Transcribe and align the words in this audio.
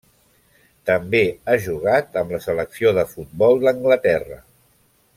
També 0.89 1.21
ha 1.53 1.57
jugat 1.67 2.19
amb 2.23 2.35
la 2.37 2.41
selecció 2.47 2.95
de 3.01 3.07
futbol 3.15 3.63
d'Anglaterra. 3.67 4.43